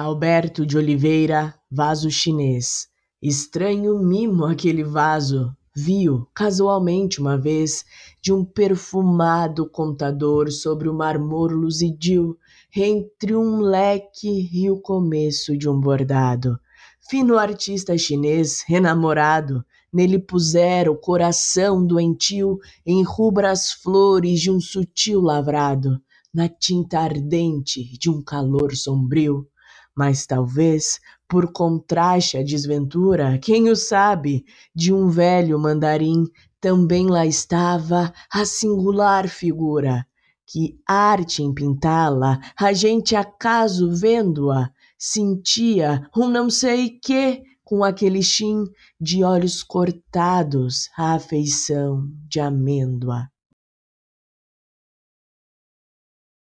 Alberto 0.00 0.64
de 0.64 0.78
Oliveira, 0.78 1.52
vaso 1.68 2.08
chinês. 2.08 2.86
Estranho 3.20 3.98
mimo 3.98 4.44
aquele 4.44 4.84
vaso, 4.84 5.52
viu 5.74 6.24
casualmente 6.32 7.20
uma 7.20 7.36
vez 7.36 7.84
de 8.22 8.32
um 8.32 8.44
perfumado 8.44 9.68
contador 9.68 10.52
sobre 10.52 10.88
o 10.88 10.94
marmor 10.94 11.50
luzidio, 11.50 12.38
entre 12.76 13.34
um 13.34 13.58
leque 13.58 14.48
e 14.52 14.70
o 14.70 14.80
começo 14.80 15.58
de 15.58 15.68
um 15.68 15.80
bordado. 15.80 16.56
Fino 17.10 17.36
artista 17.36 17.98
chinês, 17.98 18.62
renamorado, 18.68 19.64
nele 19.92 20.20
pusera 20.20 20.92
o 20.92 20.96
coração 20.96 21.84
doentio 21.84 22.60
em 22.86 23.02
rubras 23.02 23.72
flores 23.72 24.40
de 24.40 24.48
um 24.48 24.60
sutil 24.60 25.20
lavrado, 25.20 26.00
na 26.32 26.48
tinta 26.48 27.00
ardente 27.00 27.98
de 27.98 28.08
um 28.08 28.22
calor 28.22 28.76
sombrio 28.76 29.44
mas 29.98 30.24
talvez, 30.26 31.00
por 31.28 31.50
contraste 31.50 32.36
à 32.36 32.42
desventura, 32.44 33.36
quem 33.42 33.68
o 33.68 33.74
sabe, 33.74 34.44
de 34.72 34.94
um 34.94 35.08
velho 35.08 35.58
mandarim, 35.58 36.22
também 36.60 37.08
lá 37.08 37.26
estava 37.26 38.12
a 38.32 38.44
singular 38.44 39.28
figura, 39.28 40.06
que 40.46 40.78
arte 40.86 41.42
em 41.42 41.52
pintá-la, 41.52 42.38
a 42.56 42.72
gente 42.72 43.16
acaso 43.16 43.90
vendo-a, 43.90 44.70
sentia 44.96 46.08
um 46.16 46.28
não 46.28 46.48
sei 46.48 46.90
que 46.90 47.42
com 47.64 47.82
aquele 47.82 48.22
chin 48.22 48.66
de 49.00 49.24
olhos 49.24 49.64
cortados 49.64 50.88
à 50.96 51.14
afeição 51.14 52.08
de 52.28 52.38
amêndoa. 52.38 53.28